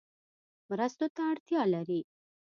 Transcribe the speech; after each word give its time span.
مرستو 0.69 1.05
ته 1.15 1.21
اړتیا 1.31 1.61
لري 1.73 2.01